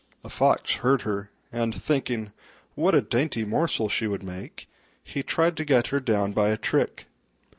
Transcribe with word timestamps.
A 0.23 0.31
Fox 0.31 0.77
heard 0.77 1.03
her, 1.03 1.29
and, 1.51 1.79
thinking 1.79 2.33
what 2.73 2.95
a 2.95 3.01
dainty 3.03 3.45
morsel 3.45 3.87
she 3.87 4.07
would 4.07 4.23
make, 4.23 4.67
he 5.03 5.21
tried 5.21 5.55
to 5.57 5.63
get 5.63 5.89
her 5.89 5.99
down 5.99 6.31
by 6.31 6.49
a 6.49 6.57
trick. 6.57 7.05